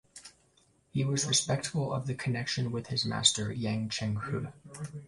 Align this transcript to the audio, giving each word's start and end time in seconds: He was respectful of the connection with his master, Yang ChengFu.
He 0.89 1.05
was 1.05 1.27
respectful 1.27 1.93
of 1.93 2.07
the 2.07 2.15
connection 2.15 2.71
with 2.71 2.87
his 2.87 3.05
master, 3.05 3.51
Yang 3.53 3.89
ChengFu. 3.89 4.51